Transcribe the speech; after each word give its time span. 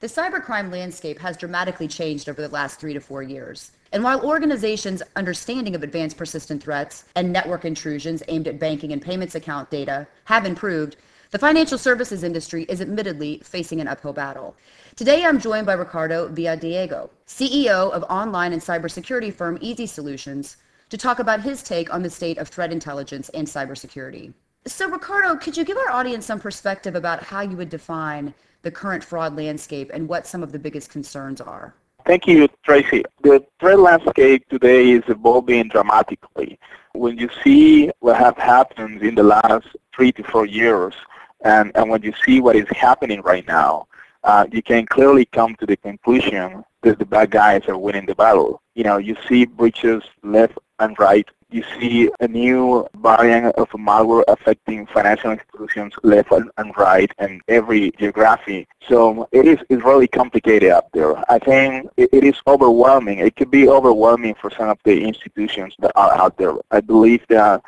The 0.00 0.06
cybercrime 0.06 0.70
landscape 0.70 1.18
has 1.18 1.36
dramatically 1.36 1.88
changed 1.88 2.28
over 2.28 2.40
the 2.40 2.48
last 2.54 2.78
three 2.78 2.94
to 2.94 3.00
four 3.00 3.24
years. 3.24 3.72
And 3.90 4.04
while 4.04 4.24
organizations' 4.24 5.02
understanding 5.16 5.74
of 5.74 5.82
advanced 5.82 6.16
persistent 6.16 6.62
threats 6.62 7.02
and 7.16 7.32
network 7.32 7.64
intrusions 7.64 8.22
aimed 8.28 8.46
at 8.46 8.60
banking 8.60 8.92
and 8.92 9.02
payments 9.02 9.34
account 9.34 9.70
data 9.70 10.06
have 10.26 10.46
improved, 10.46 10.98
the 11.32 11.38
financial 11.40 11.78
services 11.78 12.22
industry 12.22 12.62
is 12.68 12.80
admittedly 12.80 13.40
facing 13.42 13.80
an 13.80 13.88
uphill 13.88 14.12
battle. 14.12 14.54
Today, 14.94 15.24
I'm 15.24 15.40
joined 15.40 15.66
by 15.66 15.72
Ricardo 15.72 16.28
Villadiego, 16.28 17.10
CEO 17.26 17.90
of 17.90 18.04
online 18.04 18.52
and 18.52 18.62
cybersecurity 18.62 19.34
firm 19.34 19.58
Easy 19.60 19.86
Solutions, 19.86 20.58
to 20.90 20.96
talk 20.96 21.18
about 21.18 21.42
his 21.42 21.60
take 21.60 21.92
on 21.92 22.04
the 22.04 22.10
state 22.10 22.38
of 22.38 22.46
threat 22.46 22.70
intelligence 22.70 23.30
and 23.30 23.48
cybersecurity. 23.48 24.32
So, 24.68 24.86
Ricardo, 24.86 25.34
could 25.34 25.56
you 25.56 25.64
give 25.64 25.78
our 25.78 25.90
audience 25.90 26.26
some 26.26 26.38
perspective 26.38 26.94
about 26.94 27.22
how 27.22 27.40
you 27.40 27.56
would 27.56 27.70
define 27.70 28.34
the 28.60 28.70
current 28.70 29.02
fraud 29.02 29.34
landscape 29.34 29.90
and 29.94 30.06
what 30.06 30.26
some 30.26 30.42
of 30.42 30.52
the 30.52 30.58
biggest 30.58 30.90
concerns 30.90 31.40
are? 31.40 31.74
Thank 32.04 32.26
you, 32.26 32.48
Tracy. 32.64 33.02
The 33.22 33.42
threat 33.58 33.78
landscape 33.78 34.46
today 34.50 34.90
is 34.90 35.02
evolving 35.08 35.68
dramatically. 35.68 36.58
When 36.92 37.16
you 37.16 37.30
see 37.42 37.90
what 38.00 38.18
has 38.18 38.34
happened 38.36 39.02
in 39.02 39.14
the 39.14 39.22
last 39.22 39.66
three 39.96 40.12
to 40.12 40.22
four 40.24 40.44
years, 40.44 40.94
and, 41.40 41.72
and 41.74 41.88
when 41.88 42.02
you 42.02 42.12
see 42.24 42.42
what 42.42 42.54
is 42.54 42.68
happening 42.70 43.22
right 43.22 43.46
now, 43.46 43.88
uh, 44.24 44.46
you 44.52 44.62
can 44.62 44.84
clearly 44.84 45.24
come 45.24 45.56
to 45.56 45.66
the 45.66 45.78
conclusion 45.78 46.62
that 46.82 46.98
the 46.98 47.06
bad 47.06 47.30
guys 47.30 47.62
are 47.68 47.78
winning 47.78 48.04
the 48.04 48.14
battle. 48.14 48.60
You 48.74 48.84
know, 48.84 48.98
you 48.98 49.16
see 49.26 49.46
breaches 49.46 50.02
left 50.22 50.58
and 50.78 50.98
right 50.98 51.26
you 51.50 51.64
see 51.80 52.10
a 52.20 52.28
new 52.28 52.86
variant 52.96 53.54
of 53.56 53.68
malware 53.70 54.24
affecting 54.28 54.86
financial 54.86 55.30
institutions 55.30 55.94
left 56.02 56.30
and 56.30 56.76
right 56.76 57.10
and 57.18 57.40
every 57.48 57.90
geography. 57.98 58.68
So 58.88 59.28
it 59.32 59.46
is 59.46 59.58
it's 59.68 59.82
really 59.82 60.08
complicated 60.08 60.70
out 60.70 60.92
there. 60.92 61.16
I 61.30 61.38
think 61.38 61.90
it, 61.96 62.10
it 62.12 62.24
is 62.24 62.36
overwhelming. 62.46 63.18
It 63.18 63.36
could 63.36 63.50
be 63.50 63.68
overwhelming 63.68 64.34
for 64.40 64.50
some 64.50 64.68
of 64.68 64.78
the 64.84 65.02
institutions 65.02 65.74
that 65.78 65.92
are 65.96 66.12
out 66.12 66.36
there. 66.36 66.54
I 66.70 66.80
believe 66.80 67.26
that 67.28 67.62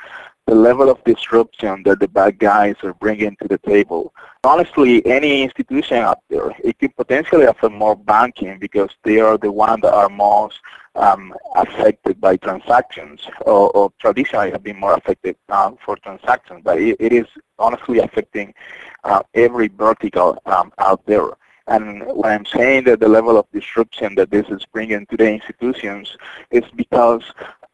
the 0.46 0.54
level 0.54 0.90
of 0.90 1.02
disruption 1.04 1.82
that 1.84 2.00
the 2.00 2.08
bad 2.08 2.38
guys 2.38 2.74
are 2.82 2.94
bringing 2.94 3.36
to 3.40 3.48
the 3.48 3.58
table. 3.58 4.12
Honestly, 4.42 5.04
any 5.06 5.42
institution 5.42 5.98
out 5.98 6.20
there, 6.28 6.50
it 6.64 6.78
could 6.78 6.96
potentially 6.96 7.44
affect 7.44 7.72
more 7.72 7.94
banking 7.94 8.58
because 8.58 8.90
they 9.04 9.20
are 9.20 9.38
the 9.38 9.52
ones 9.52 9.82
that 9.82 9.94
are 9.94 10.08
most 10.08 10.58
um, 10.96 11.32
affected 11.54 12.20
by 12.20 12.36
transactions 12.36 13.20
or, 13.42 13.70
or, 13.76 13.92
traditionally 14.00 14.50
have 14.50 14.64
been 14.64 14.80
more 14.80 14.94
affected 14.94 15.36
uh, 15.48 15.70
for 15.84 15.96
transactions, 15.96 16.62
but 16.64 16.80
it, 16.80 16.96
it 16.98 17.12
is 17.12 17.26
honestly 17.58 18.00
affecting 18.00 18.52
uh, 19.04 19.22
every 19.34 19.68
vertical 19.68 20.40
um, 20.46 20.72
out 20.78 21.04
there. 21.06 21.28
And 21.68 22.04
when 22.06 22.32
I'm 22.32 22.46
saying 22.46 22.84
that 22.84 22.98
the 22.98 23.08
level 23.08 23.38
of 23.38 23.46
disruption 23.52 24.16
that 24.16 24.30
this 24.30 24.48
is 24.48 24.66
bringing 24.72 25.06
to 25.06 25.16
the 25.16 25.30
institutions 25.30 26.16
is 26.50 26.64
because 26.74 27.22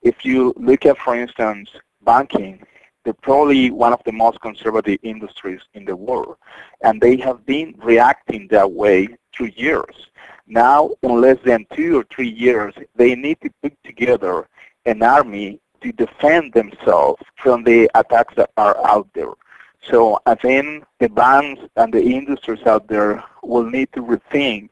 if 0.02 0.24
you 0.24 0.52
look 0.56 0.84
at, 0.84 0.98
for 0.98 1.16
instance, 1.16 1.70
banking, 2.06 2.62
they're 3.04 3.12
probably 3.12 3.70
one 3.70 3.92
of 3.92 4.02
the 4.04 4.12
most 4.12 4.40
conservative 4.40 4.98
industries 5.02 5.60
in 5.74 5.84
the 5.84 5.94
world. 5.94 6.36
And 6.82 7.00
they 7.00 7.16
have 7.18 7.44
been 7.44 7.74
reacting 7.78 8.48
that 8.48 8.72
way 8.72 9.08
through 9.34 9.50
years. 9.56 10.08
Now, 10.46 10.90
in 11.02 11.20
less 11.20 11.38
than 11.44 11.66
two 11.74 11.98
or 11.98 12.04
three 12.12 12.30
years, 12.30 12.74
they 12.94 13.14
need 13.14 13.38
to 13.42 13.50
put 13.62 13.74
together 13.84 14.48
an 14.86 15.02
army 15.02 15.60
to 15.82 15.92
defend 15.92 16.52
themselves 16.52 17.22
from 17.36 17.64
the 17.64 17.90
attacks 17.94 18.34
that 18.36 18.50
are 18.56 18.76
out 18.86 19.08
there. 19.14 19.34
So 19.82 20.18
I 20.26 20.34
think 20.34 20.84
the 20.98 21.08
banks 21.08 21.62
and 21.76 21.92
the 21.92 22.02
industries 22.02 22.66
out 22.66 22.88
there 22.88 23.22
will 23.42 23.68
need 23.70 23.92
to 23.92 24.02
rethink 24.02 24.70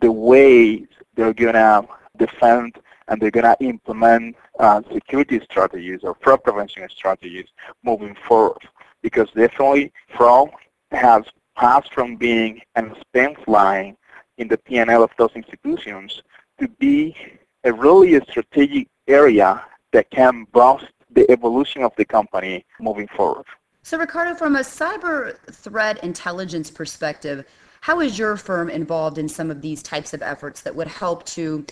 the 0.00 0.12
way 0.12 0.86
they're 1.14 1.34
going 1.34 1.54
to 1.54 1.86
defend 2.16 2.76
and 3.08 3.20
they're 3.20 3.30
going 3.30 3.44
to 3.44 3.56
implement 3.64 4.36
Uh, 4.60 4.80
security 4.92 5.40
strategies 5.40 6.00
or 6.04 6.16
fraud 6.22 6.42
prevention 6.44 6.86
strategies 6.88 7.46
moving 7.82 8.16
forward. 8.28 8.62
Because 9.02 9.28
definitely 9.34 9.92
fraud 10.16 10.50
has 10.92 11.24
passed 11.56 11.92
from 11.92 12.14
being 12.16 12.60
an 12.76 12.92
expense 12.92 13.38
line 13.48 13.96
in 14.38 14.46
the 14.46 14.56
P&L 14.58 15.02
of 15.02 15.10
those 15.18 15.32
institutions 15.34 16.22
to 16.60 16.68
be 16.68 17.16
a 17.64 17.72
really 17.72 18.14
a 18.14 18.24
strategic 18.26 18.86
area 19.08 19.64
that 19.92 20.08
can 20.10 20.46
boost 20.52 20.86
the 21.10 21.28
evolution 21.30 21.82
of 21.82 21.92
the 21.96 22.04
company 22.04 22.64
moving 22.80 23.08
forward. 23.08 23.44
So 23.82 23.98
Ricardo, 23.98 24.34
from 24.34 24.56
a 24.56 24.60
cyber 24.60 25.36
threat 25.50 26.02
intelligence 26.02 26.70
perspective, 26.70 27.44
how 27.80 28.00
is 28.00 28.18
your 28.18 28.36
firm 28.36 28.70
involved 28.70 29.18
in 29.18 29.28
some 29.28 29.50
of 29.50 29.60
these 29.60 29.82
types 29.82 30.14
of 30.14 30.22
efforts 30.22 30.62
that 30.62 30.74
would 30.74 30.88
help 30.88 31.24
to, 31.26 31.66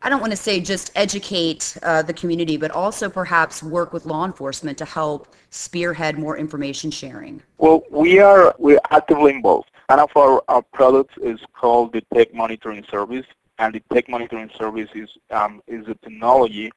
I 0.00 0.08
don't 0.08 0.20
want 0.20 0.30
to 0.30 0.36
say 0.36 0.60
just 0.60 0.92
educate 0.94 1.76
uh, 1.82 2.02
the 2.02 2.12
community, 2.12 2.56
but 2.56 2.70
also 2.70 3.08
perhaps 3.08 3.62
work 3.62 3.92
with 3.92 4.06
law 4.06 4.24
enforcement 4.24 4.78
to 4.78 4.84
help 4.84 5.34
spearhead 5.50 6.18
more 6.18 6.36
information 6.36 6.90
sharing? 6.90 7.42
Well, 7.58 7.82
we 7.90 8.20
are 8.20 8.54
we're 8.58 8.80
actively 8.90 9.32
involved. 9.32 9.70
One 9.88 9.98
of 9.98 10.10
our, 10.16 10.42
our 10.48 10.62
products 10.62 11.14
is 11.22 11.40
called 11.52 11.92
the 11.94 12.02
Tech 12.14 12.32
Monitoring 12.32 12.84
Service, 12.88 13.26
and 13.58 13.74
the 13.74 13.82
Tech 13.92 14.08
Monitoring 14.08 14.50
Service 14.56 14.88
is, 14.94 15.08
um, 15.30 15.62
is 15.66 15.88
a 15.88 15.94
technology 15.94 16.70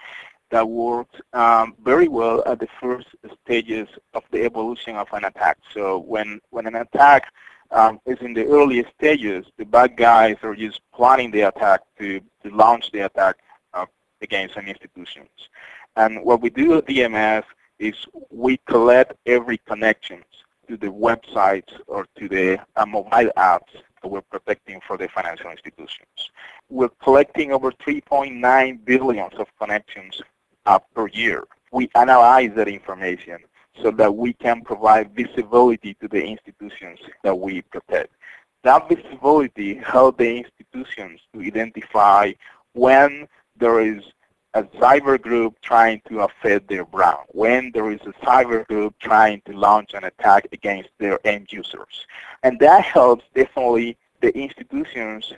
that 0.50 0.68
works 0.68 1.16
um, 1.34 1.76
very 1.84 2.08
well 2.08 2.44
at 2.48 2.60
the 2.60 2.68
first 2.82 3.08
stages 3.46 3.88
of 4.14 4.24
the 4.32 4.44
evolution 4.44 4.96
of 4.96 5.08
an 5.14 5.26
attack. 5.26 5.58
So 5.74 6.00
when, 6.00 6.42
when 6.50 6.66
an 6.66 6.76
attack 6.76 7.32
um, 7.72 8.00
is 8.06 8.18
in 8.22 8.34
the 8.34 8.46
early 8.46 8.86
stages, 8.98 9.46
the 9.58 9.66
bad 9.66 9.96
guys 9.96 10.38
are 10.44 10.56
just 10.56 10.82
planning 10.94 11.32
the 11.32 11.42
attack 11.42 11.82
to, 12.00 12.20
to 12.44 12.50
launch 12.50 12.92
the 12.92 13.06
attack 13.06 13.38
uh, 13.74 13.86
against 14.22 14.56
an 14.58 14.68
institutions. 14.68 15.30
And 15.96 16.24
what 16.24 16.42
we 16.42 16.50
do 16.50 16.78
at 16.78 16.86
DMS 16.86 17.44
is 17.80 17.96
we 18.30 18.58
collect 18.68 19.14
every 19.26 19.58
connection 19.60 20.24
to 20.68 20.78
the 20.78 20.88
websites 20.88 21.72
or 21.88 22.06
to 22.18 22.30
the 22.30 22.60
uh, 22.76 22.86
mobile 22.86 23.32
apps 23.38 23.74
that 24.02 24.08
we're 24.08 24.22
protecting 24.22 24.80
for 24.86 24.98
the 24.98 25.08
financial 25.10 25.50
institutions. 25.50 26.32
We're 26.70 26.90
collecting 27.04 27.52
over 27.52 27.72
3.9 27.72 28.86
billion 28.86 29.30
of 29.34 29.48
connections 29.60 30.22
uh, 30.66 30.80
per 30.94 31.08
year. 31.08 31.44
We 31.72 31.90
analyze 31.96 32.52
that 32.56 32.68
information 32.68 33.40
so 33.82 33.92
that 33.92 34.16
we 34.16 34.34
can 34.34 34.62
provide 34.62 35.16
visibility 35.16 35.94
to 35.96 36.08
the 36.08 36.24
institutions 36.24 37.00
that 37.24 37.38
we 37.38 37.62
protect. 37.62 38.14
That 38.64 38.88
visibility 38.90 39.76
helps 39.76 40.20
the 40.20 40.38
institutions 40.38 41.22
to 41.34 41.42
identify 41.42 42.34
when 42.74 43.28
there 43.58 43.82
is 43.82 44.04
a 44.54 44.64
cyber 44.64 45.20
group 45.20 45.56
trying 45.62 46.02
to 46.10 46.22
affect 46.22 46.68
their 46.68 46.86
brand, 46.86 47.20
when 47.30 47.72
there 47.72 47.90
is 47.92 48.02
a 48.02 48.26
cyber 48.26 48.68
group 48.68 48.94
trying 49.00 49.42
to 49.46 49.54
launch 49.54 49.94
an 49.94 50.04
attack 50.04 50.48
against 50.52 50.90
their 51.00 51.20
end 51.26 51.52
users. 51.52 52.06
And 52.44 52.60
that 52.60 52.84
helps 52.84 53.24
definitely 53.34 53.98
the 54.20 54.38
institutions 54.38 55.34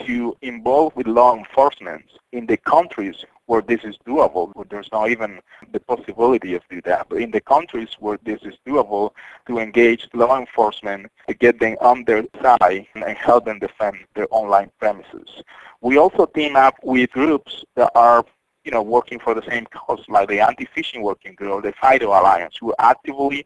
to 0.00 0.36
involve 0.42 0.96
with 0.96 1.06
law 1.06 1.36
enforcement 1.36 2.04
in 2.32 2.46
the 2.46 2.56
countries 2.56 3.24
where 3.46 3.62
this 3.62 3.80
is 3.84 3.96
doable, 4.06 4.50
where 4.54 4.66
there's 4.68 4.90
not 4.92 5.10
even 5.10 5.40
the 5.72 5.80
possibility 5.80 6.54
of 6.54 6.62
do 6.70 6.80
that. 6.82 7.08
But 7.08 7.18
in 7.18 7.30
the 7.30 7.40
countries 7.40 7.96
where 7.98 8.18
this 8.24 8.40
is 8.42 8.54
doable, 8.66 9.10
to 9.46 9.58
engage 9.58 10.08
law 10.14 10.38
enforcement 10.38 11.10
to 11.28 11.34
get 11.34 11.60
them 11.60 11.76
on 11.80 12.04
their 12.04 12.24
side 12.42 12.86
and 12.94 13.16
help 13.16 13.44
them 13.44 13.58
defend 13.58 13.98
their 14.14 14.28
online 14.30 14.70
premises. 14.78 15.42
We 15.80 15.98
also 15.98 16.26
team 16.26 16.56
up 16.56 16.76
with 16.82 17.10
groups 17.10 17.64
that 17.76 17.90
are 17.94 18.24
you 18.64 18.70
know, 18.70 18.82
working 18.82 19.18
for 19.18 19.34
the 19.34 19.42
same 19.48 19.66
cause, 19.66 20.02
like 20.08 20.28
the 20.28 20.40
Anti-Phishing 20.40 21.02
Working 21.02 21.34
Group 21.34 21.64
the 21.64 21.74
FIDO 21.80 22.08
Alliance, 22.08 22.56
who 22.58 22.70
are 22.70 22.90
actively 22.90 23.44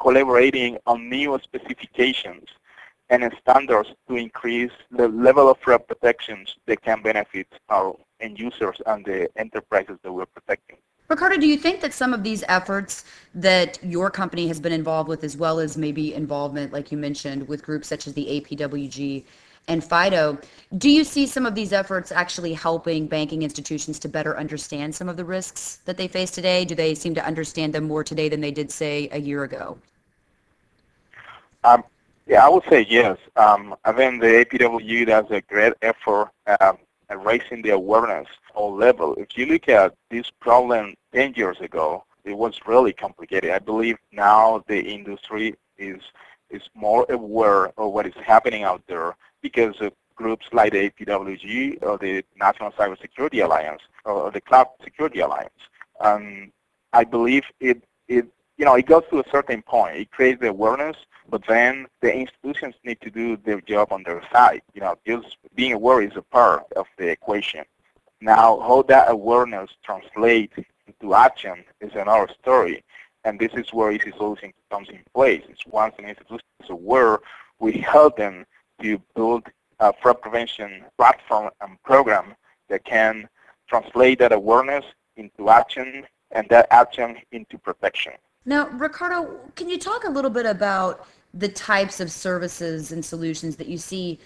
collaborating 0.00 0.76
on 0.86 1.08
new 1.08 1.38
specifications 1.42 2.48
and 3.08 3.32
standards 3.40 3.90
to 4.08 4.16
increase 4.16 4.72
the 4.90 5.08
level 5.08 5.48
of 5.48 5.58
threat 5.58 5.86
protections 5.86 6.56
that 6.66 6.82
can 6.82 7.00
benefit 7.00 7.46
our 7.68 7.94
end 8.20 8.38
users 8.38 8.76
and 8.86 9.04
the 9.04 9.28
enterprises 9.36 9.98
that 10.02 10.12
we're 10.12 10.26
protecting. 10.26 10.76
Ricardo, 11.08 11.36
do 11.36 11.46
you 11.46 11.56
think 11.56 11.80
that 11.82 11.94
some 11.94 12.12
of 12.12 12.24
these 12.24 12.42
efforts 12.48 13.04
that 13.34 13.78
your 13.82 14.10
company 14.10 14.48
has 14.48 14.58
been 14.58 14.72
involved 14.72 15.08
with, 15.08 15.22
as 15.22 15.36
well 15.36 15.60
as 15.60 15.76
maybe 15.76 16.14
involvement, 16.14 16.72
like 16.72 16.90
you 16.90 16.98
mentioned, 16.98 17.46
with 17.46 17.62
groups 17.62 17.86
such 17.86 18.08
as 18.08 18.14
the 18.14 18.26
APWG, 18.40 19.24
and 19.68 19.82
FIDO. 19.82 20.38
Do 20.78 20.90
you 20.90 21.04
see 21.04 21.26
some 21.26 21.46
of 21.46 21.54
these 21.54 21.72
efforts 21.72 22.12
actually 22.12 22.54
helping 22.54 23.06
banking 23.06 23.42
institutions 23.42 23.98
to 24.00 24.08
better 24.08 24.38
understand 24.38 24.94
some 24.94 25.08
of 25.08 25.16
the 25.16 25.24
risks 25.24 25.80
that 25.84 25.96
they 25.96 26.08
face 26.08 26.30
today? 26.30 26.64
Do 26.64 26.74
they 26.74 26.94
seem 26.94 27.14
to 27.14 27.24
understand 27.24 27.74
them 27.74 27.84
more 27.84 28.04
today 28.04 28.28
than 28.28 28.40
they 28.40 28.50
did, 28.50 28.70
say, 28.70 29.08
a 29.12 29.20
year 29.20 29.44
ago? 29.44 29.78
Um, 31.64 31.82
yeah, 32.26 32.44
I 32.44 32.48
would 32.48 32.64
say 32.70 32.86
yes. 32.88 33.18
Um, 33.36 33.74
I 33.84 33.92
think 33.92 34.20
the 34.20 34.44
APWG 34.44 35.06
does 35.06 35.26
a 35.30 35.40
great 35.42 35.72
effort 35.82 36.30
um, 36.60 36.78
at 37.08 37.24
raising 37.24 37.62
the 37.62 37.70
awareness 37.70 38.28
all 38.54 38.74
level. 38.74 39.14
If 39.14 39.36
you 39.36 39.46
look 39.46 39.68
at 39.68 39.94
this 40.10 40.30
problem 40.40 40.94
10 41.14 41.34
years 41.34 41.60
ago, 41.60 42.04
it 42.24 42.36
was 42.36 42.58
really 42.66 42.92
complicated. 42.92 43.50
I 43.50 43.58
believe 43.60 43.96
now 44.12 44.64
the 44.66 44.80
industry 44.80 45.54
is 45.78 46.00
is 46.50 46.62
more 46.74 47.04
aware 47.08 47.66
of 47.76 47.92
what 47.92 48.06
is 48.06 48.14
happening 48.24 48.62
out 48.62 48.82
there 48.86 49.16
because 49.42 49.74
of 49.80 49.92
groups 50.14 50.46
like 50.52 50.72
the 50.72 50.90
APWG 50.90 51.82
or 51.82 51.98
the 51.98 52.24
National 52.36 52.70
Cybersecurity 52.72 53.44
Alliance 53.44 53.82
or 54.04 54.30
the 54.30 54.40
Cloud 54.40 54.68
Security 54.82 55.20
Alliance. 55.20 55.60
Um, 56.00 56.52
I 56.92 57.04
believe 57.04 57.42
it, 57.60 57.82
it, 58.08 58.26
you 58.56 58.64
know, 58.64 58.74
it 58.74 58.86
goes 58.86 59.02
to 59.10 59.18
a 59.20 59.24
certain 59.30 59.60
point. 59.62 59.96
It 59.96 60.10
creates 60.10 60.40
the 60.40 60.48
awareness, 60.48 60.96
but 61.28 61.42
then 61.46 61.86
the 62.00 62.14
institutions 62.14 62.74
need 62.84 63.00
to 63.00 63.10
do 63.10 63.36
their 63.36 63.60
job 63.60 63.92
on 63.92 64.02
their 64.04 64.22
side. 64.32 64.62
You 64.74 64.80
know, 64.82 64.96
just 65.06 65.36
being 65.54 65.72
aware 65.72 66.02
is 66.02 66.16
a 66.16 66.22
part 66.22 66.64
of 66.76 66.86
the 66.98 67.08
equation. 67.08 67.64
Now, 68.20 68.60
how 68.60 68.82
that 68.88 69.10
awareness 69.10 69.70
translates 69.84 70.54
into 70.86 71.14
action 71.14 71.64
is 71.80 71.92
another 71.94 72.28
story. 72.40 72.84
And 73.24 73.38
this 73.38 73.52
is 73.54 73.72
where 73.72 73.90
Easy 73.90 74.12
Solution 74.16 74.52
comes 74.70 74.88
in 74.88 75.00
place. 75.14 75.42
It's 75.48 75.66
once 75.66 75.94
an 75.98 76.06
institution 76.06 76.46
is 76.62 76.70
aware, 76.70 77.18
we 77.58 77.72
help 77.72 78.16
them 78.16 78.46
to 78.80 79.00
build 79.14 79.46
a 79.80 79.92
fraud 80.00 80.22
prevention 80.22 80.84
platform 80.96 81.50
and 81.60 81.82
program 81.82 82.34
that 82.68 82.84
can 82.84 83.28
translate 83.68 84.20
that 84.20 84.32
awareness 84.32 84.84
into 85.16 85.50
action 85.50 86.06
and 86.30 86.48
that 86.50 86.66
action 86.70 87.16
into 87.32 87.58
protection. 87.58 88.12
Now, 88.44 88.68
Ricardo, 88.68 89.40
can 89.56 89.68
you 89.68 89.78
talk 89.78 90.04
a 90.04 90.10
little 90.10 90.30
bit 90.30 90.46
about 90.46 91.06
the 91.34 91.48
types 91.48 92.00
of 92.00 92.10
services 92.10 92.92
and 92.92 93.04
solutions 93.04 93.56
that 93.56 93.68
you 93.68 93.78
see 93.78 94.18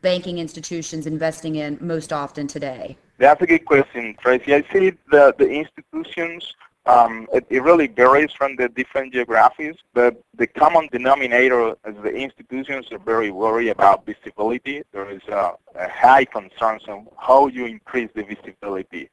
banking 0.00 0.38
institutions 0.38 1.06
investing 1.06 1.56
in 1.56 1.78
most 1.80 2.12
often 2.12 2.46
today? 2.46 2.96
That's 3.18 3.40
a 3.42 3.46
good 3.46 3.64
question, 3.64 4.16
Tracy. 4.20 4.54
I 4.54 4.64
see 4.72 4.92
the, 5.10 5.34
the 5.38 5.48
institutions, 5.48 6.54
um, 6.86 7.28
it, 7.32 7.44
it, 7.50 7.62
really 7.62 7.88
varies 7.88 8.32
from 8.32 8.56
the 8.56 8.68
different 8.68 9.12
geographies, 9.12 9.74
but 9.92 10.22
the 10.36 10.46
common 10.46 10.88
denominator 10.90 11.70
is 11.70 11.96
the 12.02 12.14
institutions 12.14 12.86
are 12.92 12.98
very 12.98 13.30
worried 13.30 13.68
about 13.68 14.06
visibility. 14.06 14.82
There 14.92 15.10
is 15.10 15.20
a, 15.28 15.52
a 15.74 15.88
high 15.88 16.24
concern 16.24 16.80
on 16.88 17.08
how 17.18 17.48
you 17.48 17.66
increase 17.66 18.10
the 18.14 18.22
visibility. 18.22 19.10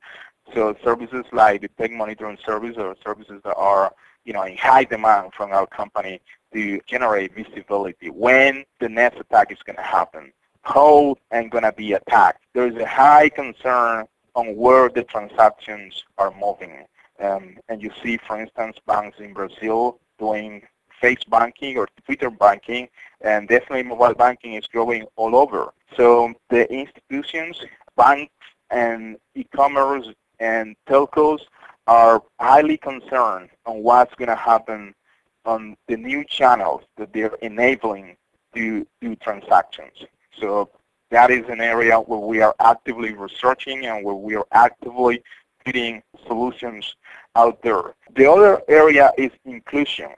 So 0.53 0.75
services 0.83 1.25
like 1.33 1.61
the 1.61 1.69
tech 1.79 1.91
monitoring 1.91 2.37
service 2.45 2.75
or 2.77 2.95
services 3.03 3.41
that 3.43 3.55
are 3.55 3.91
you 4.25 4.33
know, 4.33 4.43
in 4.43 4.57
high 4.57 4.83
demand 4.83 5.31
from 5.37 5.51
our 5.51 5.67
company 5.67 6.19
to 6.55 6.79
generate 6.87 7.35
visibility 7.35 8.09
when 8.09 8.63
the 8.79 8.87
next 8.87 9.19
attack 9.19 9.51
is 9.51 9.57
going 9.65 9.75
to 9.75 9.83
happen 9.83 10.31
how 10.61 11.15
and 11.31 11.51
going 11.51 11.63
to 11.63 11.71
be 11.71 11.93
attacked. 11.93 12.43
There 12.53 12.67
is 12.67 12.75
a 12.77 12.87
high 12.87 13.29
concern 13.29 14.05
on 14.35 14.55
where 14.55 14.89
the 14.89 15.03
transactions 15.03 16.03
are 16.17 16.33
moving. 16.39 16.85
Um, 17.19 17.57
and 17.69 17.81
you 17.81 17.91
see, 18.03 18.17
for 18.17 18.39
instance, 18.41 18.77
banks 18.87 19.19
in 19.19 19.33
Brazil 19.33 19.99
doing 20.17 20.63
face 20.99 21.23
banking 21.29 21.77
or 21.77 21.87
Twitter 22.05 22.29
banking, 22.29 22.87
and 23.21 23.47
definitely 23.47 23.83
mobile 23.83 24.15
banking 24.15 24.53
is 24.53 24.65
growing 24.65 25.05
all 25.17 25.35
over. 25.35 25.73
So 25.95 26.33
the 26.49 26.71
institutions, 26.73 27.61
banks, 27.95 28.33
and 28.71 29.17
e-commerce 29.35 30.07
and 30.39 30.75
telcos 30.89 31.41
are 31.87 32.23
highly 32.39 32.77
concerned 32.77 33.49
on 33.65 33.83
what's 33.83 34.15
going 34.15 34.29
to 34.29 34.35
happen 34.35 34.95
on 35.45 35.75
the 35.87 35.97
new 35.97 36.23
channels 36.25 36.83
that 36.97 37.13
they're 37.13 37.35
enabling 37.41 38.17
to 38.55 38.85
do 39.01 39.15
transactions. 39.17 40.05
So 40.39 40.69
that 41.11 41.31
is 41.31 41.47
an 41.49 41.61
area 41.61 41.99
where 41.99 42.19
we 42.19 42.41
are 42.41 42.55
actively 42.59 43.13
researching 43.13 43.85
and 43.85 44.03
where 44.03 44.15
we 44.15 44.35
are 44.35 44.47
actively 44.51 45.23
putting 45.63 46.01
solutions 46.27 46.95
out 47.35 47.61
there. 47.61 47.95
The 48.15 48.29
other 48.29 48.61
area 48.67 49.11
is 49.17 49.31
inclusion. 49.45 50.09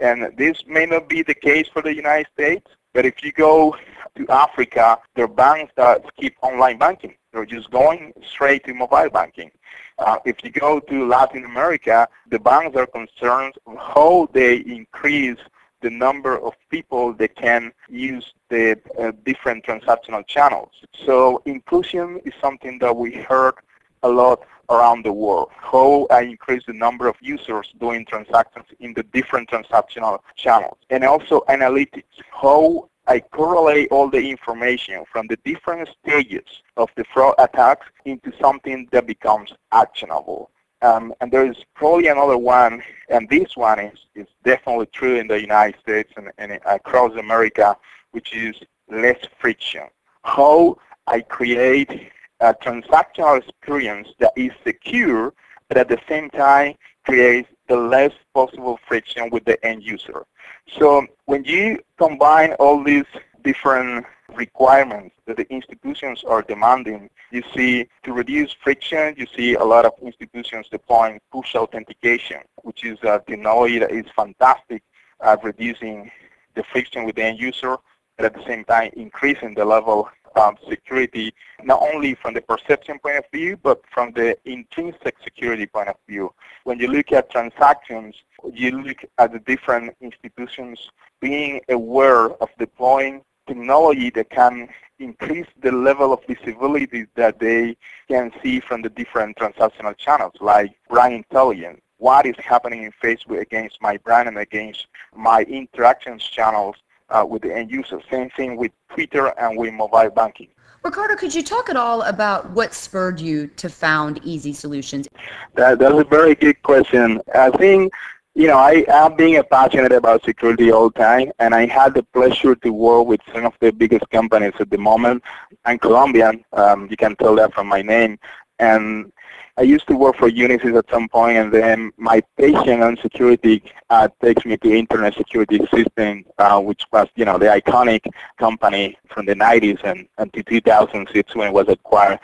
And 0.00 0.36
this 0.36 0.64
may 0.66 0.86
not 0.86 1.08
be 1.08 1.22
the 1.22 1.34
case 1.34 1.68
for 1.72 1.82
the 1.82 1.94
United 1.94 2.26
States, 2.32 2.66
but 2.92 3.06
if 3.06 3.22
you 3.22 3.32
go 3.32 3.76
to 4.16 4.28
Africa, 4.28 4.98
there 5.14 5.24
are 5.24 5.28
banks 5.28 5.72
that 5.76 6.04
skip 6.08 6.34
online 6.42 6.78
banking. 6.78 7.14
They're 7.32 7.46
just 7.46 7.70
going 7.70 8.12
straight 8.26 8.64
to 8.64 8.74
mobile 8.74 9.10
banking. 9.10 9.50
Uh, 9.98 10.18
if 10.24 10.42
you 10.42 10.50
go 10.50 10.80
to 10.80 11.06
Latin 11.06 11.44
America, 11.44 12.08
the 12.28 12.38
banks 12.38 12.76
are 12.76 12.86
concerned 12.86 13.54
how 13.78 14.28
they 14.32 14.56
increase 14.56 15.38
the 15.82 15.90
number 15.90 16.38
of 16.38 16.54
people 16.70 17.12
that 17.12 17.36
can 17.36 17.70
use 17.88 18.32
the 18.48 18.76
uh, 18.98 19.12
different 19.24 19.64
transactional 19.64 20.26
channels. 20.26 20.72
So 21.04 21.42
inclusion 21.44 22.20
is 22.24 22.32
something 22.40 22.78
that 22.78 22.96
we 22.96 23.12
heard 23.12 23.54
a 24.02 24.08
lot 24.08 24.44
around 24.70 25.04
the 25.04 25.12
world. 25.12 25.50
How 25.56 26.06
I 26.10 26.22
increase 26.22 26.64
the 26.66 26.72
number 26.72 27.06
of 27.06 27.16
users 27.20 27.72
doing 27.78 28.06
transactions 28.06 28.66
in 28.80 28.94
the 28.94 29.02
different 29.02 29.50
transactional 29.50 30.20
channels. 30.36 30.78
And 30.88 31.04
also 31.04 31.42
analytics. 31.48 32.04
How 32.30 32.88
I 33.06 33.20
correlate 33.20 33.88
all 33.90 34.08
the 34.08 34.30
information 34.30 35.04
from 35.12 35.26
the 35.26 35.36
different 35.44 35.88
stages 36.02 36.62
of 36.76 36.88
the 36.96 37.04
fraud 37.12 37.34
attacks 37.38 37.86
into 38.04 38.32
something 38.40 38.88
that 38.92 39.06
becomes 39.06 39.52
actionable. 39.72 40.50
Um, 40.80 41.14
and 41.20 41.30
there 41.30 41.46
is 41.46 41.56
probably 41.74 42.08
another 42.08 42.38
one, 42.38 42.82
and 43.08 43.28
this 43.28 43.56
one 43.56 43.78
is, 43.78 43.98
is 44.14 44.26
definitely 44.42 44.86
true 44.86 45.16
in 45.16 45.28
the 45.28 45.40
United 45.40 45.78
States 45.80 46.12
and, 46.16 46.30
and 46.38 46.60
across 46.66 47.12
America, 47.16 47.76
which 48.12 48.34
is 48.34 48.56
less 48.90 49.18
friction. 49.38 49.84
How 50.24 50.76
I 51.06 51.20
create 51.20 52.10
a 52.40 52.54
transactional 52.54 53.38
experience 53.38 54.08
that 54.18 54.32
is 54.36 54.50
secure, 54.66 55.34
but 55.68 55.78
at 55.78 55.88
the 55.88 55.98
same 56.08 56.30
time 56.30 56.74
creates 57.04 57.48
the 57.68 57.76
less 57.76 58.12
possible 58.34 58.78
friction 58.86 59.30
with 59.30 59.44
the 59.44 59.62
end 59.64 59.82
user. 59.82 60.24
So 60.68 61.06
when 61.26 61.44
you 61.44 61.80
combine 61.98 62.52
all 62.54 62.82
these 62.82 63.04
different 63.42 64.06
requirements 64.36 65.14
that 65.26 65.36
the 65.36 65.50
institutions 65.52 66.24
are 66.24 66.42
demanding. 66.42 67.10
You 67.30 67.42
see, 67.54 67.88
to 68.04 68.12
reduce 68.12 68.52
friction, 68.52 69.14
you 69.16 69.26
see 69.26 69.54
a 69.54 69.64
lot 69.64 69.84
of 69.84 69.92
institutions 70.02 70.68
deploying 70.70 71.20
push 71.30 71.54
authentication, 71.54 72.38
which 72.62 72.84
is 72.84 72.98
a 73.02 73.22
technology 73.26 73.78
that 73.78 73.92
is 73.92 74.06
fantastic 74.16 74.82
at 75.22 75.42
reducing 75.44 76.10
the 76.54 76.64
friction 76.64 77.04
with 77.04 77.16
the 77.16 77.24
end 77.24 77.38
user, 77.38 77.76
but 78.16 78.26
at 78.26 78.34
the 78.34 78.44
same 78.46 78.64
time 78.64 78.90
increasing 78.96 79.54
the 79.54 79.64
level 79.64 80.08
of 80.36 80.56
security, 80.68 81.34
not 81.62 81.82
only 81.82 82.14
from 82.14 82.34
the 82.34 82.40
perception 82.40 82.98
point 82.98 83.18
of 83.18 83.24
view, 83.32 83.56
but 83.62 83.82
from 83.92 84.12
the 84.12 84.36
intrinsic 84.44 85.16
security 85.22 85.66
point 85.66 85.88
of 85.88 85.96
view. 86.08 86.32
When 86.64 86.78
you 86.78 86.88
look 86.88 87.12
at 87.12 87.30
transactions, 87.30 88.16
you 88.52 88.70
look 88.82 89.04
at 89.18 89.32
the 89.32 89.38
different 89.40 89.94
institutions 90.00 90.90
being 91.20 91.60
aware 91.68 92.30
of 92.42 92.48
deploying 92.58 93.22
technology 93.46 94.10
that 94.10 94.30
can 94.30 94.68
increase 94.98 95.46
the 95.62 95.72
level 95.72 96.12
of 96.12 96.20
visibility 96.26 97.06
that 97.14 97.38
they 97.38 97.76
can 98.08 98.32
see 98.42 98.60
from 98.60 98.82
the 98.82 98.88
different 98.88 99.36
transactional 99.36 99.96
channels, 99.96 100.34
like 100.40 100.74
brand 100.88 101.14
intelligence. 101.14 101.80
What 101.98 102.26
is 102.26 102.36
happening 102.38 102.82
in 102.82 102.92
Facebook 103.02 103.40
against 103.40 103.80
my 103.80 103.96
brand 103.98 104.28
and 104.28 104.38
against 104.38 104.86
my 105.14 105.42
interactions 105.42 106.22
channels 106.24 106.76
uh, 107.10 107.24
with 107.28 107.42
the 107.42 107.54
end 107.54 107.70
user. 107.70 108.00
Same 108.10 108.30
thing 108.30 108.56
with 108.56 108.72
Twitter 108.90 109.28
and 109.38 109.56
with 109.58 109.72
mobile 109.72 110.10
banking. 110.10 110.48
Ricardo, 110.82 111.16
could 111.16 111.34
you 111.34 111.42
talk 111.42 111.70
at 111.70 111.76
all 111.76 112.02
about 112.02 112.50
what 112.50 112.74
spurred 112.74 113.18
you 113.18 113.46
to 113.46 113.70
found 113.70 114.20
Easy 114.22 114.52
Solutions? 114.52 115.08
That, 115.54 115.78
that's 115.78 115.98
a 115.98 116.04
very 116.04 116.34
good 116.34 116.62
question. 116.62 117.22
I 117.34 117.50
think 117.50 117.92
you 118.34 118.48
know, 118.48 118.58
I 118.58 118.84
am 118.88 119.14
being 119.14 119.40
passionate 119.48 119.92
about 119.92 120.24
security 120.24 120.72
all 120.72 120.90
the 120.90 120.98
time, 120.98 121.30
and 121.38 121.54
I 121.54 121.66
had 121.66 121.94
the 121.94 122.02
pleasure 122.02 122.56
to 122.56 122.72
work 122.72 123.06
with 123.06 123.20
some 123.32 123.46
of 123.46 123.54
the 123.60 123.70
biggest 123.70 124.10
companies 124.10 124.54
at 124.58 124.70
the 124.70 124.78
moment. 124.78 125.22
I'm 125.64 125.78
Colombian, 125.78 126.44
um, 126.52 126.88
you 126.90 126.96
can 126.96 127.14
tell 127.14 127.36
that 127.36 127.54
from 127.54 127.68
my 127.68 127.80
name, 127.80 128.18
and 128.58 129.12
I 129.56 129.62
used 129.62 129.86
to 129.86 129.96
work 129.96 130.16
for 130.16 130.28
Unisys 130.28 130.76
at 130.76 130.90
some 130.90 131.08
point, 131.08 131.36
and 131.36 131.54
then 131.54 131.92
my 131.96 132.20
passion 132.36 132.82
on 132.82 132.96
security 132.96 133.62
uh, 133.88 134.08
takes 134.20 134.44
me 134.44 134.56
to 134.56 134.72
Internet 134.72 135.14
Security 135.14 135.60
System, 135.72 136.24
uh, 136.38 136.60
which 136.60 136.82
was, 136.92 137.06
you 137.14 137.24
know, 137.24 137.38
the 137.38 137.46
iconic 137.46 138.04
company 138.36 138.98
from 139.08 139.26
the 139.26 139.34
90s 139.34 139.78
and, 139.84 140.32
to 140.32 140.42
2006 140.42 141.36
when 141.36 141.48
it 141.48 141.54
was 141.54 141.68
acquired 141.68 142.18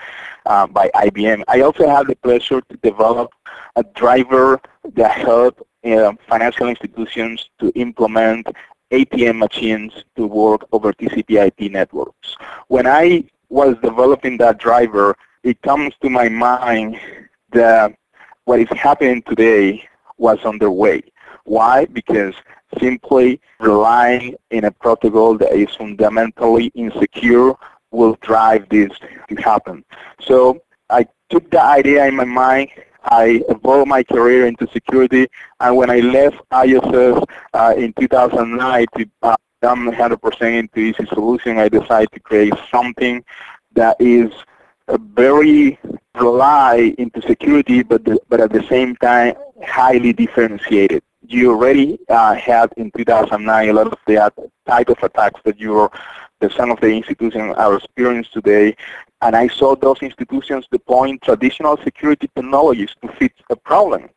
uh, 0.47 0.67
by 0.67 0.89
IBM. 0.89 1.45
I 1.47 1.61
also 1.61 1.89
had 1.89 2.09
the 2.09 2.17
pleasure 2.17 2.63
to 2.63 2.77
develop 2.79 3.31
a 3.77 3.85
driver 3.85 4.61
that 4.95 5.13
helped 5.13 5.63
uh, 5.85 6.13
financial 6.29 6.67
institutions 6.67 7.49
to 7.61 7.71
implement 7.77 8.49
ATM 8.91 9.39
machines 9.39 9.93
to 10.17 10.27
work 10.27 10.67
over 10.73 10.93
TCP/IP 10.93 11.71
networks. 11.71 12.35
When 12.67 12.89
I 12.89 13.23
was 13.51 13.77
developing 13.83 14.37
that 14.39 14.59
driver, 14.59 15.15
it 15.43 15.63
comes 15.63 15.95
to 16.03 16.11
my 16.11 16.29
mind 16.29 16.99
that 17.53 17.95
what 18.45 18.61
is 18.61 18.69
happening 18.71 19.23
today 19.23 19.89
was 20.19 20.39
underway. 20.45 21.03
Why? 21.45 21.87
Because 21.87 22.35
simply 22.81 23.41
relying 23.59 24.37
in 24.51 24.65
a 24.65 24.71
protocol 24.71 25.37
that 25.39 25.53
is 25.53 25.75
fundamentally 25.75 26.67
insecure 26.75 27.53
will 27.91 28.17
drive 28.21 28.69
this 28.69 28.91
to 29.29 29.35
happen. 29.37 29.85
So 30.21 30.61
I 30.89 31.07
took 31.29 31.51
the 31.51 31.63
idea 31.63 32.07
in 32.07 32.17
my 32.17 32.25
mind 32.25 32.71
I 33.05 33.43
evolved 33.49 33.89
my 33.89 34.03
career 34.03 34.47
into 34.47 34.67
security, 34.73 35.27
and 35.61 35.77
when 35.77 35.91
I 35.91 36.01
left 36.01 36.37
ISS 36.53 37.25
uh, 37.55 37.75
in 37.77 37.93
2009 37.95 38.87
to 38.97 39.07
uh, 39.23 39.37
I'm 39.63 39.91
100% 39.91 40.59
into 40.59 40.81
Easy 40.81 41.05
Solution. 41.07 41.59
I 41.59 41.69
decided 41.69 42.11
to 42.13 42.21
create 42.21 42.55
something 42.71 43.23
that 43.75 43.97
is 44.01 44.33
a 44.89 44.97
very 44.97 45.79
rely 46.15 46.95
into 46.99 47.23
security, 47.23 47.83
but 47.83 48.05
the, 48.05 48.19
but 48.29 48.41
at 48.41 48.53
the 48.53 48.63
same 48.65 48.97
time 48.97 49.35
highly 49.65 50.13
differentiated. 50.13 51.03
You 51.27 51.51
already 51.51 51.99
uh, 52.09 52.35
had 52.35 52.73
in 52.77 52.91
2009 52.97 53.69
a 53.69 53.73
lot 53.73 53.87
of 53.89 53.99
the 54.07 54.33
type 54.67 54.89
of 54.89 54.99
attacks 55.03 55.41
that 55.45 55.61
you 55.61 55.79
are, 55.79 55.91
that 56.41 56.53
some 56.53 56.71
of 56.71 56.81
the 56.81 56.89
institutions 56.89 57.55
are 57.57 57.77
experiencing 57.77 58.33
today, 58.33 58.77
and 59.23 59.37
I 59.37 59.49
saw 59.49 59.77
those 59.77 59.99
institutions 60.01 60.67
deploying 60.73 61.19
traditional 61.21 61.77
security 61.85 62.29
technologies 62.35 62.91
to 63.03 63.13
fix 63.13 63.35
a 63.51 63.57
problem. 63.57 64.09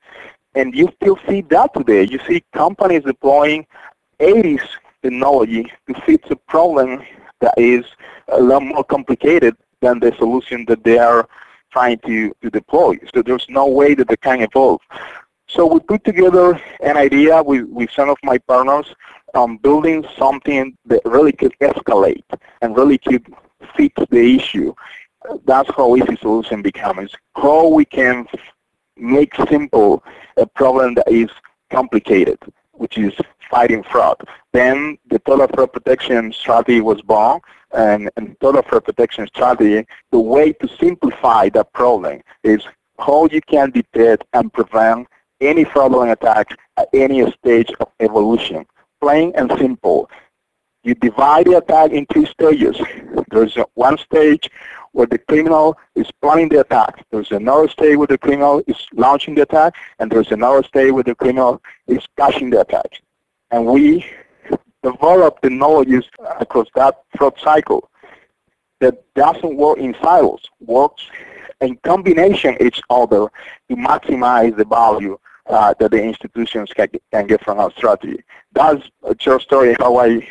And 0.56 0.74
you 0.74 0.90
still 1.02 1.20
see 1.28 1.42
that 1.42 1.74
today. 1.74 2.04
You 2.04 2.20
see 2.28 2.44
companies 2.54 3.04
deploying 3.04 3.66
80s 4.20 4.66
technology 5.02 5.72
to 5.88 6.02
fix 6.06 6.30
a 6.32 6.36
problem 6.36 7.04
that 7.42 7.54
is 7.58 7.86
a 8.30 8.42
lot 8.42 8.64
more 8.64 8.84
complicated 8.84 9.56
than 9.82 10.00
the 10.00 10.14
solution 10.18 10.64
that 10.66 10.84
they 10.84 10.98
are 10.98 11.28
trying 11.74 12.00
to, 12.06 12.32
to 12.42 12.50
deploy. 12.50 12.98
So 13.14 13.22
there's 13.22 13.48
no 13.50 13.68
way 13.68 13.96
that 13.96 14.08
they 14.08 14.18
can 14.18 14.42
evolve. 14.42 14.82
So 15.48 15.66
we 15.66 15.80
put 15.82 16.04
together 16.04 16.60
an 16.82 16.96
idea 16.98 17.44
with, 17.44 17.66
with 17.66 17.90
some 17.92 18.10
of 18.10 18.18
my 18.24 18.38
partners 18.38 18.88
on 19.34 19.58
building 19.58 20.06
something 20.18 20.78
that 20.86 21.02
really 21.04 21.32
could 21.32 21.54
escalate 21.60 22.24
and 22.62 22.78
really 22.78 23.00
could 23.00 23.26
fix 23.76 23.94
the 24.10 24.36
issue. 24.36 24.74
That's 25.46 25.70
how 25.76 25.96
easy 25.96 26.16
solution 26.18 26.62
becomes. 26.62 27.12
How 27.36 27.68
we 27.68 27.86
can 27.86 28.28
make 28.96 29.34
simple 29.50 30.04
a 30.38 30.46
problem 30.46 30.94
that 30.96 31.12
is 31.12 31.30
complicated, 31.72 32.40
which 32.74 32.98
is 32.98 33.14
fighting 33.50 33.84
fraud. 33.84 34.18
Then 34.52 34.98
the 35.10 35.20
total 35.20 35.48
fraud 35.48 35.74
protection 35.74 36.34
strategy 36.34 36.82
was 36.82 37.02
born, 37.02 37.40
and, 37.74 38.10
and 38.18 38.40
total 38.40 38.62
fraud 38.64 38.86
protection 38.86 39.28
strategy, 39.28 39.86
the 40.12 40.20
way 40.20 40.54
to 40.54 40.68
simplify 40.80 41.50
that 41.50 41.74
problem 41.74 42.22
is 42.44 42.62
how 43.00 43.28
you 43.32 43.42
can 43.42 43.72
detect 43.72 44.24
and 44.34 44.52
prevent 44.54 45.08
any 45.42 45.64
fraudulent 45.64 46.12
attack 46.12 46.58
at 46.78 46.88
any 46.94 47.30
stage 47.32 47.72
of 47.80 47.90
evolution. 48.00 48.66
Plain 49.02 49.34
and 49.36 49.52
simple. 49.58 50.10
You 50.84 50.96
divide 50.96 51.48
the 51.48 51.58
attack 51.58 51.92
in 51.92 52.06
two 52.14 52.26
stages. 52.26 52.80
There's 53.30 53.58
one 53.74 53.98
stage 53.98 54.50
where 54.94 55.08
the 55.08 55.18
criminal 55.18 55.78
is 55.96 56.10
planning 56.22 56.50
the 56.50 56.62
attack. 56.62 57.06
There's 57.12 57.32
another 57.32 57.68
stage 57.68 57.98
where 57.98 58.08
the 58.08 58.18
criminal 58.18 58.64
is 58.66 58.78
launching 58.94 59.36
the 59.36 59.42
attack, 59.42 59.76
and 60.00 60.10
there's 60.10 60.32
another 60.32 60.64
stage 60.64 60.92
where 60.92 61.04
the 61.04 61.16
criminal 61.16 61.62
is 61.88 62.04
cashing 62.18 62.52
the 62.52 62.62
attack. 62.62 63.02
And 63.52 63.66
we 63.66 64.06
develop 64.82 65.42
the 65.42 65.50
knowledge 65.50 66.10
across 66.40 66.68
that 66.76 67.04
fraud 67.18 67.40
cycle 67.40 67.90
that 68.80 69.04
doesn't 69.16 69.56
work 69.56 69.78
in 69.78 69.96
silos, 70.02 70.44
works 70.60 71.04
in 71.62 71.78
combination 71.78 72.58
each 72.62 72.82
other 72.90 73.28
to 73.70 73.76
maximize 73.76 74.56
the 74.56 74.66
value 74.66 75.18
uh, 75.48 75.74
that 75.80 75.92
the 75.92 76.02
institutions 76.02 76.72
can, 76.74 76.88
can 77.12 77.28
get 77.28 77.44
from 77.44 77.60
our 77.60 77.72
strategy. 77.72 78.24
That's 78.54 78.84
a 79.04 79.16
short 79.20 79.42
story 79.42 79.76
how 79.80 79.98
I 79.98 80.28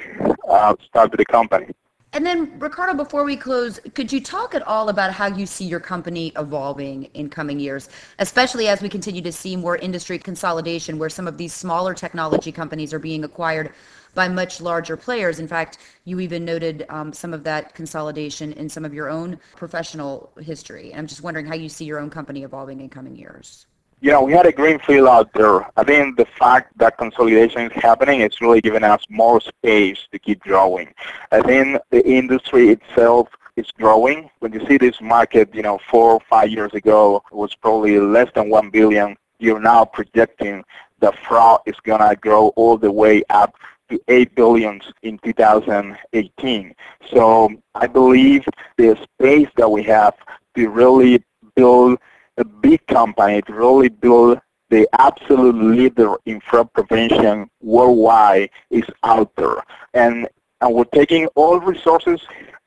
uh, 0.48 0.74
started 0.84 1.18
the 1.18 1.24
company. 1.24 1.68
And 2.14 2.26
then, 2.26 2.58
Ricardo, 2.58 2.92
before 2.92 3.24
we 3.24 3.36
close, 3.36 3.80
could 3.94 4.12
you 4.12 4.20
talk 4.20 4.54
at 4.54 4.60
all 4.66 4.90
about 4.90 5.12
how 5.12 5.28
you 5.28 5.46
see 5.46 5.64
your 5.64 5.80
company 5.80 6.30
evolving 6.36 7.04
in 7.14 7.30
coming 7.30 7.58
years, 7.58 7.88
especially 8.18 8.68
as 8.68 8.82
we 8.82 8.90
continue 8.90 9.22
to 9.22 9.32
see 9.32 9.56
more 9.56 9.76
industry 9.78 10.18
consolidation 10.18 10.98
where 10.98 11.08
some 11.08 11.26
of 11.26 11.38
these 11.38 11.54
smaller 11.54 11.94
technology 11.94 12.52
companies 12.52 12.92
are 12.92 12.98
being 12.98 13.24
acquired 13.24 13.72
by 14.14 14.28
much 14.28 14.60
larger 14.60 14.94
players. 14.94 15.38
In 15.38 15.48
fact, 15.48 15.78
you 16.04 16.20
even 16.20 16.44
noted 16.44 16.84
um, 16.90 17.14
some 17.14 17.32
of 17.32 17.44
that 17.44 17.74
consolidation 17.74 18.52
in 18.52 18.68
some 18.68 18.84
of 18.84 18.92
your 18.92 19.08
own 19.08 19.40
professional 19.56 20.32
history. 20.38 20.90
And 20.90 20.98
I'm 20.98 21.06
just 21.06 21.22
wondering 21.22 21.46
how 21.46 21.54
you 21.54 21.70
see 21.70 21.86
your 21.86 21.98
own 21.98 22.10
company 22.10 22.42
evolving 22.42 22.82
in 22.82 22.90
coming 22.90 23.16
years. 23.16 23.64
Yeah, 24.04 24.20
we 24.20 24.32
had 24.32 24.46
a 24.46 24.52
green 24.52 24.80
field 24.80 25.06
out 25.06 25.32
there. 25.32 25.64
I 25.76 25.84
think 25.84 26.16
the 26.16 26.26
fact 26.36 26.76
that 26.78 26.98
consolidation 26.98 27.70
is 27.70 27.72
happening 27.80 28.20
is 28.20 28.40
really 28.40 28.60
giving 28.60 28.82
us 28.82 29.04
more 29.08 29.40
space 29.40 30.08
to 30.10 30.18
keep 30.18 30.40
growing. 30.40 30.92
I 31.30 31.40
think 31.40 31.78
the 31.90 32.04
industry 32.04 32.70
itself 32.70 33.28
is 33.54 33.70
growing. 33.70 34.28
When 34.40 34.52
you 34.52 34.66
see 34.66 34.76
this 34.76 35.00
market, 35.00 35.54
you 35.54 35.62
know, 35.62 35.78
four 35.88 36.14
or 36.14 36.20
five 36.28 36.50
years 36.50 36.74
ago, 36.74 37.22
it 37.30 37.36
was 37.36 37.54
probably 37.54 38.00
less 38.00 38.28
than 38.34 38.50
one 38.50 38.70
billion. 38.70 39.16
You're 39.38 39.60
now 39.60 39.84
projecting 39.84 40.64
the 40.98 41.12
fraud 41.24 41.60
is 41.66 41.76
gonna 41.84 42.16
grow 42.16 42.48
all 42.56 42.76
the 42.78 42.90
way 42.90 43.22
up 43.30 43.54
to 43.88 44.00
8 44.08 44.34
billions 44.34 44.82
in 45.04 45.16
2018. 45.18 46.74
So 47.08 47.50
I 47.76 47.86
believe 47.86 48.44
the 48.78 48.98
space 49.14 49.48
that 49.58 49.70
we 49.70 49.84
have 49.84 50.14
to 50.56 50.68
really 50.70 51.22
build 51.54 52.00
a 52.38 52.44
big 52.44 52.86
company, 52.86 53.42
to 53.42 53.52
really 53.52 53.88
build 53.88 54.40
the 54.70 54.88
absolute 54.98 55.54
leader 55.54 56.14
in 56.24 56.40
fraud 56.40 56.72
prevention 56.72 57.48
worldwide 57.60 58.48
is 58.70 58.84
out 59.02 59.30
there. 59.36 59.62
And, 59.92 60.26
and 60.60 60.74
we're 60.74 60.84
taking 60.84 61.26
all 61.34 61.60
resources 61.60 62.20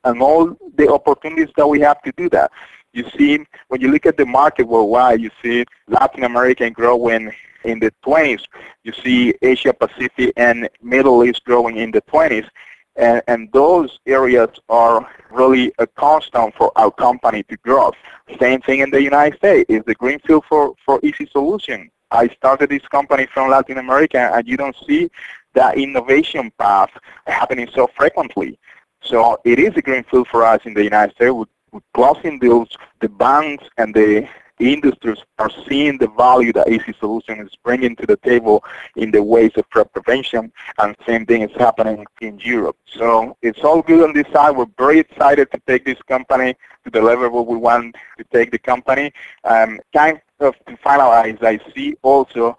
and 0.04 0.22
all 0.22 0.56
the 0.76 0.92
opportunities 0.92 1.52
that 1.56 1.66
we 1.66 1.80
have 1.80 2.00
to 2.02 2.12
do 2.16 2.28
that. 2.30 2.52
You 2.92 3.04
see, 3.18 3.44
when 3.68 3.80
you 3.80 3.88
look 3.90 4.06
at 4.06 4.16
the 4.16 4.24
market 4.24 4.68
worldwide, 4.68 5.20
you 5.20 5.30
see 5.42 5.64
Latin 5.88 6.24
America 6.24 6.70
growing 6.70 7.32
in 7.64 7.80
the 7.80 7.92
20s. 8.06 8.44
You 8.84 8.92
see 9.04 9.34
Asia 9.42 9.74
Pacific 9.74 10.32
and 10.36 10.68
Middle 10.80 11.24
East 11.24 11.44
growing 11.44 11.76
in 11.76 11.90
the 11.90 12.02
20s. 12.02 12.48
And, 12.96 13.22
and 13.26 13.52
those 13.52 13.98
areas 14.06 14.50
are 14.68 15.06
really 15.30 15.72
a 15.78 15.86
constant 15.86 16.54
for 16.54 16.72
our 16.76 16.90
company 16.90 17.42
to 17.44 17.56
grow. 17.58 17.92
Same 18.40 18.60
thing 18.62 18.80
in 18.80 18.90
the 18.90 19.02
United 19.02 19.36
States. 19.38 19.66
is 19.68 19.82
the 19.86 19.94
greenfield 19.94 20.44
for, 20.48 20.74
for 20.84 20.98
Easy 21.02 21.26
Solution. 21.26 21.90
I 22.10 22.28
started 22.28 22.70
this 22.70 22.86
company 22.88 23.26
from 23.32 23.50
Latin 23.50 23.78
America, 23.78 24.30
and 24.32 24.46
you 24.46 24.56
don't 24.56 24.76
see 24.86 25.10
that 25.54 25.76
innovation 25.76 26.52
path 26.58 26.90
happening 27.26 27.68
so 27.74 27.88
frequently. 27.96 28.58
So 29.02 29.38
it 29.44 29.58
is 29.58 29.76
a 29.76 29.82
greenfield 29.82 30.28
for 30.28 30.44
us 30.44 30.60
in 30.64 30.74
the 30.74 30.84
United 30.84 31.14
States. 31.14 31.34
We're 31.72 31.80
closing 31.94 32.38
deals, 32.38 32.68
the 33.00 33.08
banks 33.08 33.64
and 33.76 33.94
the 33.94 34.28
industries 34.58 35.18
are 35.38 35.50
seeing 35.68 35.98
the 35.98 36.08
value 36.08 36.52
that 36.52 36.68
Easy 36.68 36.94
Solution 36.98 37.40
is 37.40 37.52
bringing 37.62 37.94
to 37.96 38.06
the 38.06 38.16
table 38.18 38.64
in 38.96 39.10
the 39.10 39.22
ways 39.22 39.52
of 39.56 39.64
fraud 39.70 39.92
prevention, 39.92 40.52
and 40.78 40.96
same 41.06 41.26
thing 41.26 41.42
is 41.42 41.54
happening 41.56 42.04
in 42.20 42.38
Europe. 42.38 42.76
So 42.86 43.36
it's 43.42 43.62
all 43.64 43.82
good 43.82 44.02
on 44.02 44.14
this 44.14 44.26
side. 44.32 44.56
We're 44.56 44.66
very 44.78 44.98
excited 44.98 45.50
to 45.52 45.60
take 45.66 45.84
this 45.84 46.00
company 46.02 46.56
to 46.84 46.90
the 46.90 47.00
level 47.00 47.30
where 47.30 47.42
we 47.42 47.56
want 47.56 47.96
to 48.18 48.24
take 48.32 48.50
the 48.50 48.58
company. 48.58 49.12
Um, 49.44 49.80
kind 49.94 50.20
of 50.40 50.54
to 50.66 50.76
finalize, 50.76 51.42
I 51.42 51.58
see 51.74 51.96
also 52.02 52.58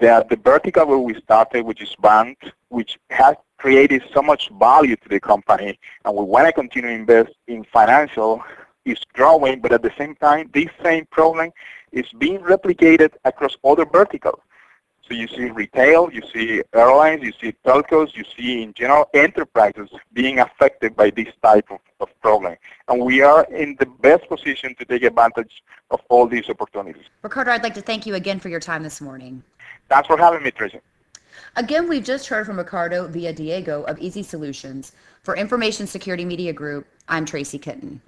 that 0.00 0.28
the 0.28 0.36
vertical 0.36 0.86
where 0.86 0.98
we 0.98 1.14
started, 1.20 1.64
which 1.64 1.82
is 1.82 1.94
bank, 1.96 2.38
which 2.68 2.98
has 3.10 3.36
created 3.58 4.02
so 4.14 4.22
much 4.22 4.50
value 4.58 4.96
to 4.96 5.08
the 5.08 5.20
company, 5.20 5.78
and 6.04 6.16
we 6.16 6.24
want 6.24 6.46
to 6.46 6.52
continue 6.52 6.88
to 6.88 6.94
invest 6.94 7.34
in 7.46 7.62
financial 7.64 8.42
is 8.90 8.98
growing, 9.12 9.60
but 9.60 9.72
at 9.72 9.82
the 9.82 9.92
same 9.96 10.14
time, 10.16 10.50
this 10.52 10.68
same 10.82 11.06
problem 11.06 11.50
is 11.92 12.06
being 12.18 12.40
replicated 12.40 13.12
across 13.24 13.56
other 13.64 13.84
verticals. 13.84 14.40
So 15.10 15.16
you 15.16 15.26
see 15.26 15.50
retail, 15.50 16.08
you 16.12 16.22
see 16.32 16.62
airlines, 16.72 17.24
you 17.24 17.32
see 17.40 17.52
telcos, 17.66 18.14
you 18.14 18.24
see 18.36 18.62
in 18.62 18.72
general 18.74 19.06
enterprises 19.12 19.88
being 20.12 20.38
affected 20.38 20.94
by 20.94 21.10
this 21.10 21.26
type 21.42 21.66
of, 21.70 21.80
of 21.98 22.08
problem. 22.20 22.56
And 22.86 23.04
we 23.04 23.20
are 23.20 23.44
in 23.46 23.76
the 23.80 23.86
best 23.86 24.28
position 24.28 24.76
to 24.76 24.84
take 24.84 25.02
advantage 25.02 25.64
of 25.90 26.00
all 26.10 26.28
these 26.28 26.48
opportunities. 26.48 27.02
Ricardo, 27.22 27.50
I'd 27.50 27.64
like 27.64 27.74
to 27.74 27.82
thank 27.82 28.06
you 28.06 28.14
again 28.14 28.38
for 28.38 28.50
your 28.50 28.60
time 28.60 28.84
this 28.84 29.00
morning. 29.00 29.42
Thanks 29.88 30.06
for 30.06 30.16
having 30.16 30.44
me, 30.44 30.52
Tracy. 30.52 30.78
Again, 31.56 31.88
we've 31.88 32.04
just 32.04 32.28
heard 32.28 32.46
from 32.46 32.58
Ricardo 32.58 33.08
Villadiego 33.08 33.84
of 33.86 33.98
Easy 33.98 34.22
Solutions. 34.22 34.92
For 35.24 35.36
Information 35.36 35.86
Security 35.86 36.24
Media 36.24 36.52
Group, 36.52 36.86
I'm 37.08 37.26
Tracy 37.26 37.58
Kitten. 37.58 38.00